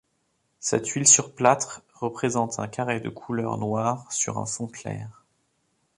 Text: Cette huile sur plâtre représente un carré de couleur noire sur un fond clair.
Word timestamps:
Cette 0.59 0.87
huile 0.87 1.07
sur 1.07 1.35
plâtre 1.35 1.83
représente 1.93 2.57
un 2.57 2.67
carré 2.67 2.99
de 3.01 3.09
couleur 3.09 3.59
noire 3.59 4.11
sur 4.11 4.39
un 4.39 4.47
fond 4.47 4.65
clair. 4.65 5.23